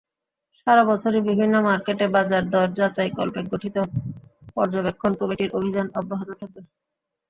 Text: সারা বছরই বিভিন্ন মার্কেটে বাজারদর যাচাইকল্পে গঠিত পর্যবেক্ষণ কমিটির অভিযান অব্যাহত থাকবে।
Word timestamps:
সারা 0.67 0.83
বছরই 0.89 1.21
বিভিন্ন 1.29 1.55
মার্কেটে 1.67 2.05
বাজারদর 2.15 2.67
যাচাইকল্পে 2.79 3.41
গঠিত 3.51 3.75
পর্যবেক্ষণ 4.55 5.11
কমিটির 5.19 5.55
অভিযান 5.57 5.87
অব্যাহত 5.99 6.29
থাকবে। 6.39 6.61